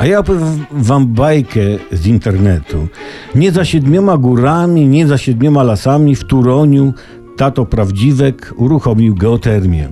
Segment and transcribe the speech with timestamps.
[0.00, 1.60] A ja opowiem wam bajkę
[1.92, 2.88] z internetu.
[3.34, 6.92] Nie za siedmioma górami, nie za siedmioma lasami w Turoniu
[7.36, 9.88] tato prawdziwek uruchomił geotermię.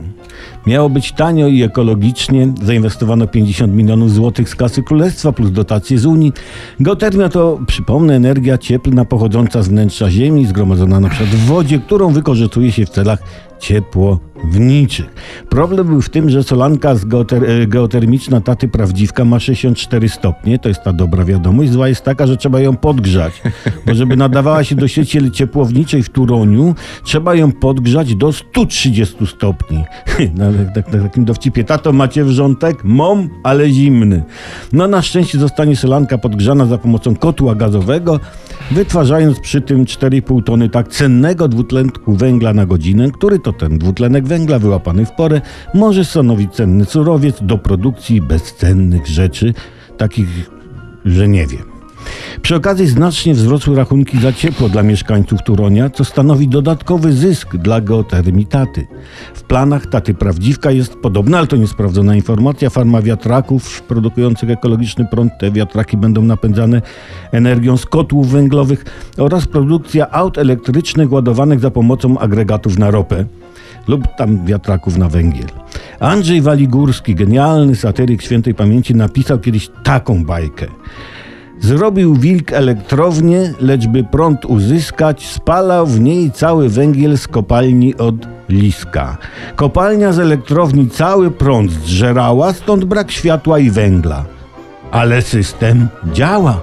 [0.67, 6.07] Miało być tanio i ekologicznie, zainwestowano 50 milionów złotych z kasy królestwa plus dotacje z
[6.07, 6.33] Unii.
[6.81, 12.13] Geotermia to, przypomnę, energia cieplna pochodząca z wnętrza Ziemi, zgromadzona na przykład w wodzie, którą
[12.13, 13.19] wykorzystuje się w celach
[13.59, 15.15] ciepłowniczych.
[15.49, 20.69] Problem był w tym, że solanka geoter e, geotermiczna taty prawdziwka ma 64 stopnie, to
[20.69, 21.73] jest ta dobra wiadomość.
[21.73, 23.43] Zła jest taka, że trzeba ją podgrzać,
[23.87, 26.75] bo żeby nadawała się do sieci ciepłowniczej w Turoniu,
[27.05, 29.85] trzeba ją podgrzać do 130 stopni.
[30.35, 30.59] Na, na,
[30.93, 32.85] na takim dowcipie, tato macie wrzątek?
[32.85, 34.23] Mom, ale zimny.
[34.73, 38.21] No na szczęście zostanie solanka podgrzana za pomocą kotła gazowego,
[38.71, 44.27] wytwarzając przy tym 4,5 tony tak cennego dwutlenku węgla na godzinę, który to ten dwutlenek
[44.27, 45.41] węgla wyłapany w porę
[45.75, 49.55] może stanowić cenny surowiec do produkcji bezcennych rzeczy,
[49.97, 50.51] takich,
[51.05, 51.78] że nie wiem.
[52.43, 57.81] Przy okazji znacznie wzrosły rachunki za ciepło dla mieszkańców Turonia, co stanowi dodatkowy zysk dla
[57.81, 58.87] geotermii Taty.
[59.35, 65.33] W planach Taty Prawdziwka jest podobna, ale to niesprawdzona informacja, farma wiatraków produkujących ekologiczny prąd.
[65.41, 66.83] Te wiatraki będą napędzane
[67.33, 68.85] energią z kotłów węglowych
[69.17, 73.25] oraz produkcja aut elektrycznych ładowanych za pomocą agregatów na ropę
[73.89, 75.47] lub tam wiatraków na węgiel.
[76.01, 80.67] Andrzej Waligórski, genialny satyryk świętej pamięci, napisał kiedyś taką bajkę.
[81.61, 88.15] Zrobił wilk elektrownię, lecz by prąd uzyskać, spalał w niej cały węgiel z kopalni od
[88.49, 89.17] liska.
[89.57, 94.25] Kopalnia z elektrowni cały prąd zżerała, stąd brak światła i węgla.
[94.91, 96.61] Ale system działa.